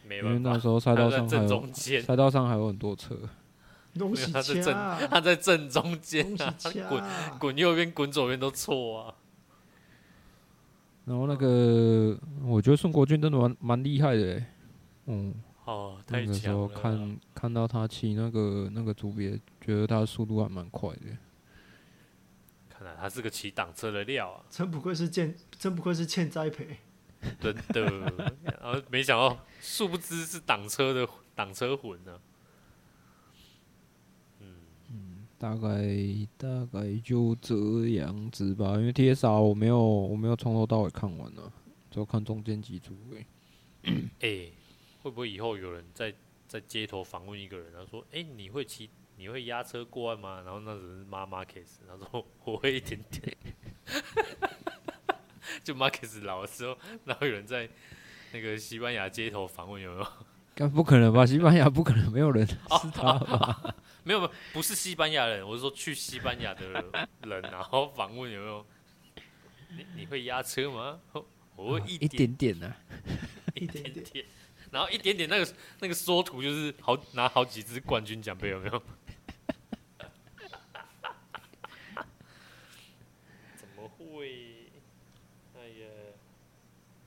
[0.08, 1.66] 没因为那时候赛道上还有
[2.02, 3.16] 赛道上还有很多车。
[4.32, 4.74] 他在正，
[5.08, 6.52] 他在正中间啊，
[6.90, 7.04] 滚
[7.38, 9.14] 滚右边滚左边都错啊。
[11.04, 14.46] 然后那个，我觉得宋国军真的蛮蛮厉害的欸，
[15.06, 16.26] 嗯，哦，太强了。
[16.26, 21.16] 那个时候看看到他骑那个那个组别，觉得他速度还蛮快的。
[22.68, 24.44] 看来他是个骑挡车的料啊！
[24.50, 26.78] 真不愧是欠，真不愧是欠栽培。
[27.40, 27.82] 真的，
[28.60, 32.20] 然后没想到，殊不知是挡车的挡车魂呢。
[35.36, 35.68] 大概
[36.38, 37.54] 大概就这
[37.96, 41.52] 样子吧，因为 TSR 我没有我没有从头到尾看完呢，
[41.90, 42.94] 就看中间几组。
[43.14, 43.26] 哎，
[44.20, 44.52] 欸，
[45.04, 46.14] 会不会以后有人在
[46.48, 48.88] 在街头访问一个人，他说：“哎，欸，你会骑
[49.18, 53.36] 你会压车过弯吗？”然后那人是妈妈 case，他说：“我会一点点。
[55.62, 57.68] ”就 Marcus 老的时候，然后有人在
[58.32, 60.06] 那个西班牙街头访问，有没有？
[60.54, 61.26] 该不可能吧？
[61.26, 62.56] 西班牙不可能没有人 是
[62.94, 63.74] 他吧？
[64.04, 68.66] 没有没有，不是西班牙人，我是说去西班牙的人，然后访问有没有？
[69.76, 70.98] 你你会压车吗？
[71.56, 72.76] 我会一点、点点呢、啊，
[73.54, 74.24] 一点点，
[74.74, 75.46] 然后一点点那个
[75.78, 78.72] 那个缩图就是好拿好几只冠军奖杯有没有？
[83.56, 84.66] 怎么会？
[85.54, 85.86] 哎呀，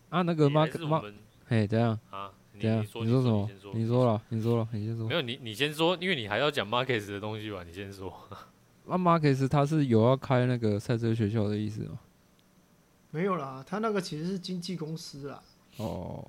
[0.08, 1.04] 啊那个马马，
[1.50, 2.32] 哎怎样啊？
[2.58, 3.50] 怎样，你说什么？
[3.74, 5.06] 你说了，你说了，你先说。
[5.10, 7.66] 没有你，你先说，因为你还要讲 Marcus 的东西吧？
[7.68, 8.18] 你先说。
[8.88, 12.00] 那 Marcus 他是有要开那个赛车学校的意思吗？
[13.12, 15.44] 没有啦，他那个其实是经纪公司啦。
[15.76, 16.26] 哦，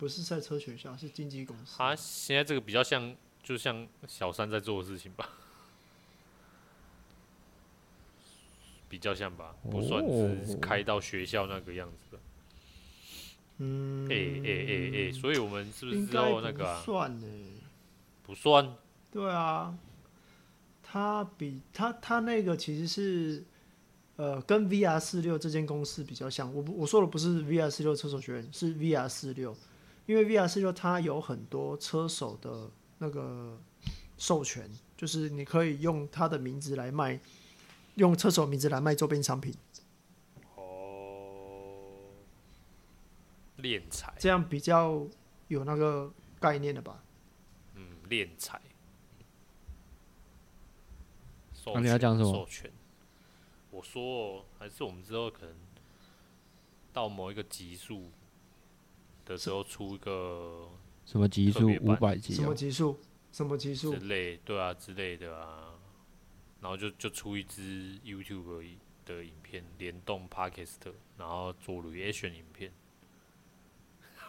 [0.00, 1.76] 不是赛车学校，是经纪公司。
[1.76, 5.28] 他现在这个比较像，就像小三在做的事情吧，
[8.88, 10.02] 比较像吧，不算
[10.46, 12.18] 是开到学校那个样子的。
[13.58, 16.78] 嗯，哎哎哎哎，所以我们是不是知道那个、啊？
[16.78, 17.26] 不算呢，
[18.22, 18.74] 不算。
[19.12, 19.76] 对啊，
[20.82, 23.44] 他比他他那个其实是，
[24.16, 26.50] 呃，跟 VR 四六这间公司比较像。
[26.54, 29.54] 我不我说的不是 VR 四六车手学院，是 VR 四六，
[30.10, 32.68] 因为 VR 四六它有很多车手的
[32.98, 33.56] 那个
[34.18, 37.20] 授权，就是你可以用他的名字来卖，
[37.94, 39.54] 用车手名字来卖周边商品。
[40.56, 42.10] 哦
[43.58, 45.06] 敛财，这样比较
[45.46, 47.04] 有那个概念的吧？
[47.76, 48.60] 嗯，敛财。
[51.72, 52.32] 那你要讲什么？
[52.32, 52.68] 授权。
[53.70, 55.54] 我说，还是我们之后可能
[56.92, 58.10] 到某一个级数
[59.30, 60.68] 的时候出一个
[61.06, 61.70] 什么级数？
[61.82, 62.34] 五百级？
[62.34, 62.98] 什么级数？
[63.30, 63.94] 什么级数？
[63.94, 65.68] 之类，对啊，之类的啊。
[66.60, 68.64] 然后就就出一支 YouTube
[69.06, 72.72] 的影片，联动 Podcast，然后做 reaction 影片。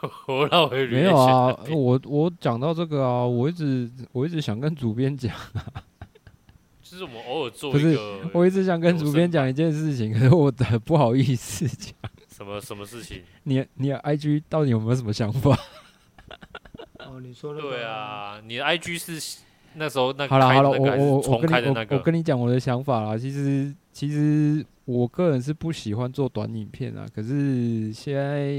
[0.92, 5.84] 没有啊，我我讲到这个啊，我一直我一直想跟主编讲啊，
[6.82, 11.94] 就是我们偶尔做一个，不是，我一直想跟主编讲一件事情，可是我很不好意思讲。
[12.41, 13.21] 什么什么事情？
[13.43, 15.56] 你你 IG 到底有没有什么想法？
[17.05, 19.39] 哦，你说的对啊，你的 IG 是
[19.76, 23.18] 那时候那好了好了，我我我重开的那个，我跟你讲我的想法啦。
[23.18, 28.55] 其实其实我个人是不喜欢做短影片啊，可是现在。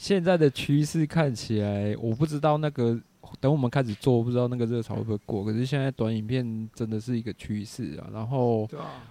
[0.00, 2.98] 现在的趋势看起来，我不知道那个
[3.38, 5.44] 等我们开始做，不知道那个热潮会不会过。
[5.44, 8.08] 可是现在短影片真的是一个趋势啊。
[8.10, 8.66] 然后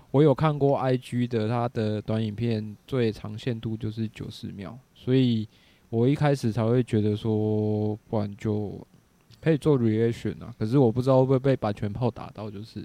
[0.10, 5.48] 我有看过 IG 的，它的短影片最长限度就是九十秒，所以
[5.92, 8.76] 我一开始才会觉得说，不然就
[9.40, 10.52] 可以做 reaction 啊。
[10.58, 12.84] 可是我不知道会不会被版权炮打到，就是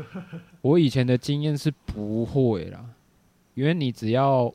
[0.62, 2.82] 我以前的经验是不会啦，
[3.52, 4.50] 因为你只要。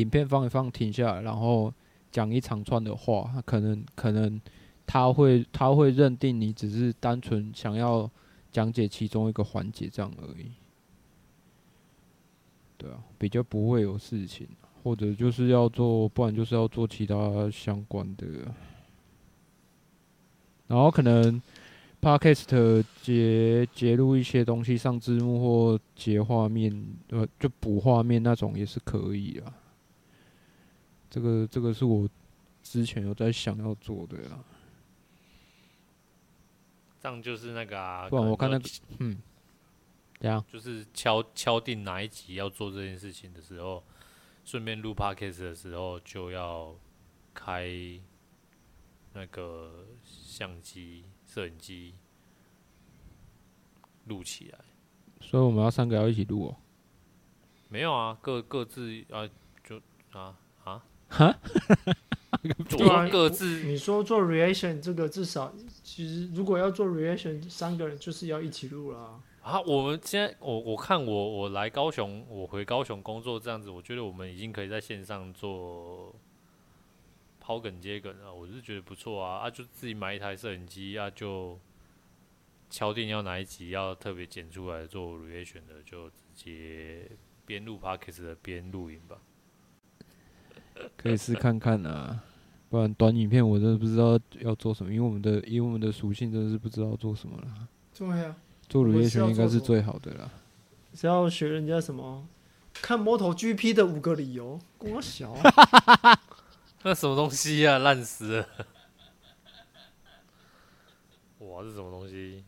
[0.00, 1.72] 影片放一放，停下来，然后
[2.10, 4.40] 讲一长串的话，可能可能
[4.86, 8.10] 他会他会认定你只是单纯想要
[8.50, 10.52] 讲解其中一个环节这样而已。
[12.76, 14.46] 对啊，比较不会有事情，
[14.84, 18.26] 或者就是要做，不然就是要做其他相关的。
[20.68, 21.42] 然后可能
[22.00, 26.72] Podcast 截截录一些东西，上字幕或截画面，
[27.08, 29.52] 呃，就补画面那种也是可以啊。
[31.10, 32.08] 这个这个是我
[32.62, 34.44] 之前有在想要做的啊。
[37.00, 39.22] 这样就是那个啊，不然我看那个，嗯，
[40.20, 43.82] 这样就是敲敲定哪一集要做这件事情的时候，
[44.44, 46.74] 顺便录 Podcast 的时候就要
[47.34, 47.70] 开
[49.12, 49.86] 那个。
[50.04, 51.92] 相机、摄影机
[54.04, 54.58] 录起来，
[55.20, 56.56] 所以我们要三个要一起录哦。
[57.68, 59.28] 没有啊，各各自啊，
[59.64, 59.82] 就
[60.12, 60.38] 啊
[61.08, 61.38] 啊哈，
[62.68, 63.64] 做各自。
[63.64, 65.52] 你说做 reaction 这个至少，
[65.82, 69.60] 其实如果要做 reaction，三个人就是要一起录了啊。
[69.66, 76.14] 我们现在，我我看我我来高雄，我回高雄工作这样子，我觉得我们已经可以在线上做。
[77.40, 81.58] 抛梗接梗了，我是觉得不错啊啊，就自己买一台摄影机啊，就
[82.68, 87.10] 敲定要哪一集要特别剪出来做 reaction 的，就直接
[87.46, 89.16] 边录 podcast 的边录影吧。
[90.96, 92.20] 可以试看看啊，
[92.68, 97.68] 不然短影片我真的不知道要做什么，因为我们的因为我们的属性真的是不知道做什么了。
[97.96, 98.36] 对啊，
[98.68, 100.30] 做 reaction 应该是最好的啦。
[100.94, 102.26] 是要学人家什么？
[102.72, 105.34] 看 MotoGP 的五个理由，光小。
[106.84, 107.78] 那什么东西呀、啊？
[107.78, 108.48] 烂死了！
[111.40, 112.44] 哇，这什么东西？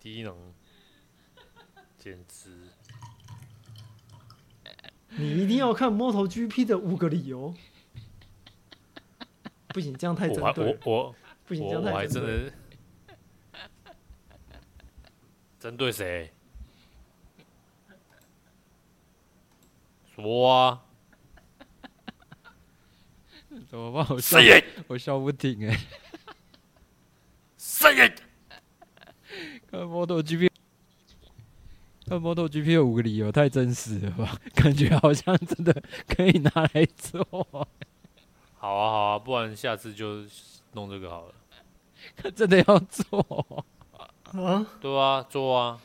[0.00, 0.34] 低能，
[1.96, 2.50] 简直！
[5.16, 7.54] 你一定要看 MotoGP 的五个理由。
[9.78, 10.76] 不行，这样太针对。
[10.84, 11.14] 我我
[11.46, 11.92] 不行，这样太针对。
[11.92, 12.52] 我还真的
[15.60, 16.32] 针对谁？
[20.16, 20.82] 说啊！
[23.70, 24.04] 怎么办？
[24.10, 24.40] 我笑，
[24.88, 25.78] 我笑不停哎、欸。
[27.56, 28.20] Say it！
[29.70, 30.50] 看 MotoGP，
[32.04, 34.40] 看 MotoGP 有五个理由，太真实了吧？
[34.56, 37.68] 感觉好像真的可以拿来做。
[38.58, 40.24] 好啊，好啊，不然下次就
[40.72, 41.34] 弄这个好了。
[42.34, 43.66] 真的要做
[44.32, 44.66] 啊？
[44.80, 45.80] 对啊，做啊。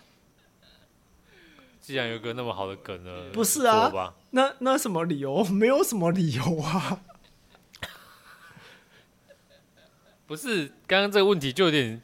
[1.79, 4.13] 既然有个那么好的梗了，不是啊？
[4.31, 5.43] 那那什么理由？
[5.51, 7.01] 没有什么理由啊。
[10.25, 12.01] 不是，刚刚这个问题就有点，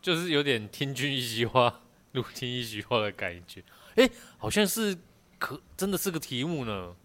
[0.00, 1.82] 就是有点听君一席话，
[2.12, 3.62] 如听一席话的感觉。
[3.96, 4.96] 哎、欸，好像是
[5.38, 6.96] 可真的是个题目呢。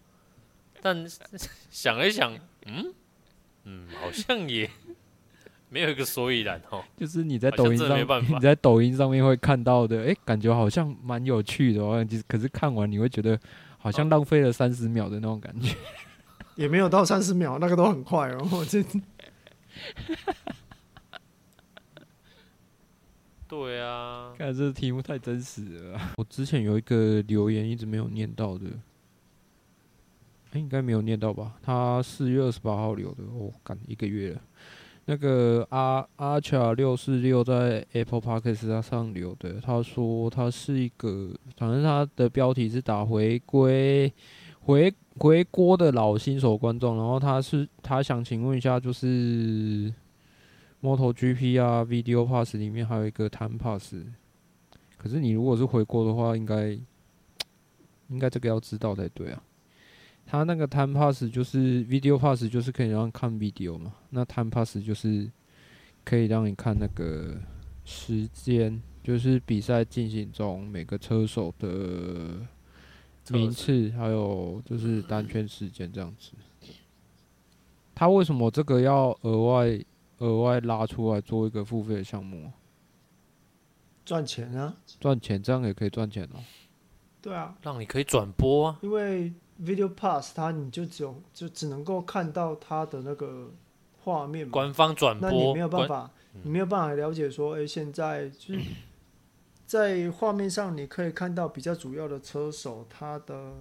[0.80, 1.06] 但
[1.70, 2.92] 想了想，嗯
[3.64, 4.70] 嗯，好像也
[5.70, 6.84] 没有一个所以然哦。
[6.96, 12.06] 就是你在抖音上，你在抖音上面会看到的，哎、欸，感觉好像蛮有趣的哦。
[12.28, 13.38] 可是看完你会觉得
[13.78, 15.74] 好像浪费了三十秒的那种感觉。
[16.54, 18.48] 也没有到三十秒，那个都很快哦。
[18.52, 18.82] 我这。
[23.48, 26.00] 对啊，看这个题目太真实了。
[26.16, 28.64] 我之前有一个留言一直没有念到的，
[30.56, 31.54] 应该没有念到吧？
[31.62, 34.40] 他四月二十八号留的，哦，赶一个月了。
[35.04, 44.12] 那个阿阿卡六四六在 Apple Podcast 上留的，他说他是一个，反正他的标题是打回归
[44.60, 49.92] 回回锅的老新手观众，然后他是他想请问一下，就是。
[50.82, 53.94] MotoGP 啊，Video Pass 里面还有一个 Time Pass，
[54.98, 56.78] 可是你如果是回锅的话，应该
[58.08, 59.42] 应该这个要知道才对啊。
[60.26, 65.30] 他那个 Time Pass 就是 Video Pass，就是可以让你看 video 嘛，那 Time Pass 就是
[66.04, 67.36] 可以让你看那个
[67.84, 72.46] 时间，就是比赛进行中每个车手的
[73.30, 76.32] 名次，还有就是单圈时间这样子。
[77.94, 79.80] 他为什么这个要额外？
[80.20, 82.50] 额外拉出来做一个付费的项目，
[84.02, 84.74] 赚钱啊！
[84.98, 86.40] 赚钱，这样也可以赚钱哦。
[87.20, 88.78] 对啊，让你可以转播啊。
[88.80, 89.30] 因为
[89.62, 93.50] Video Pass 它你就只有就只能够看到它的那个
[94.02, 96.10] 画面嘛，官方转播，那你没有办法，
[96.42, 98.60] 你没有办法了解说，哎、欸，现在就是
[99.66, 103.52] 在画面上你可以看到比较主要的车手他的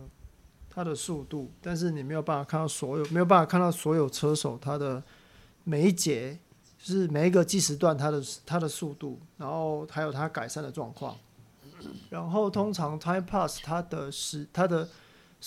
[0.70, 5.04] 他的速度，但是你没有办法看到所有，没有办法看到所有车手他的
[5.64, 6.40] 每一节。
[6.78, 11.18] 就是每一个计时段他的他的速度，然后还有他改善的状况，
[12.12, 14.88] 然后通常 Time Pass 它的时它的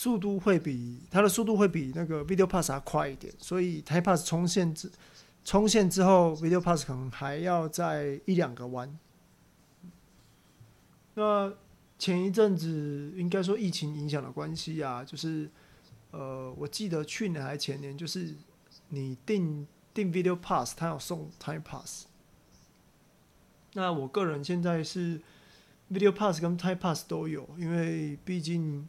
[0.01, 4.89] 速度会比它的速度会比那个 Video Pass 还快一点，所以 Type Pass 冲线之
[5.45, 8.97] 冲线之后，Video Pass 可能还要再一两个弯。
[11.15, 11.53] 那
[11.99, 15.51] 前一阵子应该说疫情影响的关系啊，就是
[16.13, 18.37] 呃，我记得去年还前年，就是
[18.91, 22.07] 你订订 Video Pass，它有送 Type Pass。
[23.73, 25.21] 那我个人现在是
[25.91, 28.87] Video Pass 跟 Type Pass 都有，因为毕竟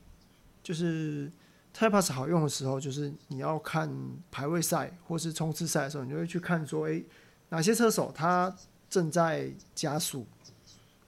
[0.70, 1.32] 就是
[1.74, 3.92] Type Pass 好用的时候，就是你要看
[4.30, 7.04] 排位赛或是冲刺赛的时候，你就会去看说，诶，
[7.50, 8.56] 哪些车手他
[8.88, 10.28] 正在加速，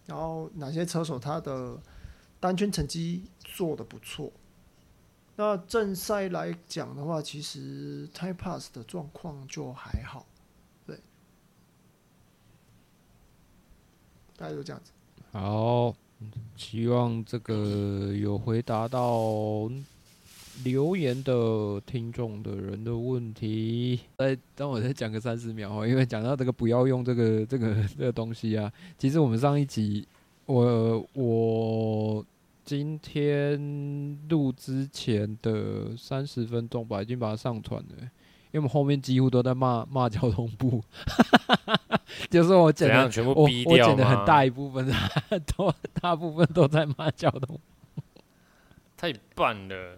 [0.07, 1.79] 然后哪些车手他的
[2.39, 4.31] 单圈成绩做得不错。
[5.35, 10.25] 那正赛来讲的话，其实 Type Pass 的状况就还好。
[10.87, 10.99] 对
[14.35, 14.91] 大概就这样子。
[15.33, 15.95] 好，
[16.55, 19.69] 希望这个有回答到
[20.63, 23.99] 留言的听众的人的问题。
[24.17, 28.71] 再等我再讲个三十秒， 因为讲到这个不要用这个这个这个东西啊。
[28.97, 30.07] 其实我们上一集，
[30.45, 32.25] 我我
[32.63, 38.11] 今天录之前的三十分钟吧，已经把它上传了。
[38.51, 40.83] 因为我们后面几乎都在骂骂交通部，
[42.29, 44.85] 就是我剪的全部逼掉，我剪的很大一部分，
[45.55, 47.57] 都大部分都在骂交通
[47.95, 48.01] 部，
[48.97, 49.97] 太棒了。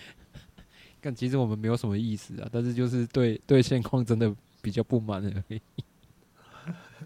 [1.00, 5.60] 但其实我们没有什么意思啊，但是就是对对现况真的比较不满而已，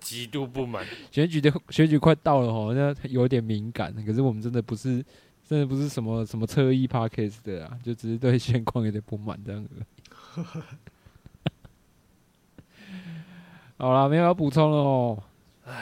[0.00, 0.84] 极度不满。
[1.12, 3.94] 选举的选举快到了，好像有点敏感。
[4.04, 5.04] 可是我们真的不是，
[5.46, 9.84] 真的不是什么什么侧翼 Podcast 的啊，就只是对现况有点不满这样而已。
[13.78, 15.22] 好了，没有要补充了哦。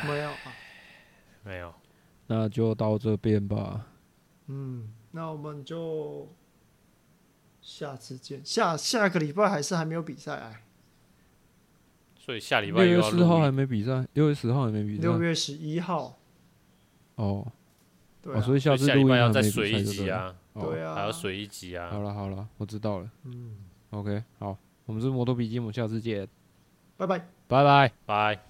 [0.07, 0.30] 没有，
[1.44, 1.72] 没有，
[2.26, 3.86] 那就到这边吧。
[4.46, 6.28] 嗯，那我们就
[7.61, 8.44] 下次见。
[8.44, 10.62] 下下个礼拜还是还没有比赛哎。
[12.16, 15.03] 所以下礼拜六月四号还没比赛，六月十号还没比赛。
[15.03, 16.18] 六月十一号。
[17.16, 17.46] 哦。
[18.22, 18.42] 对、啊哦。
[18.42, 20.34] 所以下次录音要再水一集啊。
[20.55, 20.94] 对啊。
[20.94, 21.90] 还要水一集啊。
[21.90, 23.11] 好了好了，我知道了。
[23.24, 23.57] 嗯。
[23.91, 26.28] OK，好，我们是摩托笔记，我们下次见，
[26.97, 27.18] 拜拜，
[27.49, 28.49] 拜拜，拜。